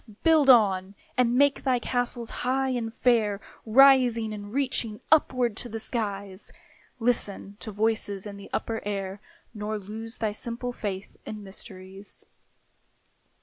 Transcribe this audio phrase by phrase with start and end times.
[0.23, 5.79] Build on, and make thy castles high and fair, Rising and reaching upward to the
[5.79, 6.51] skies;
[6.97, 9.21] Listen to voices in the upper air,
[9.53, 12.25] Nor lose thy simple faith in mysteries.